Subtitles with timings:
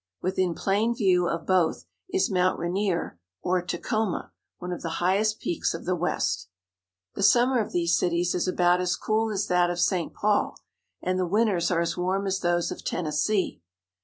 [0.19, 5.75] Within plain view of both is Mount Rainier, or Tacoma, one of the highest peaks
[5.75, 6.49] of the West.
[7.13, 10.11] The summer of these cities is about as cool as that of St.
[10.11, 10.57] Paul,
[11.03, 13.61] and the winters are as warm as those of Ten nessee.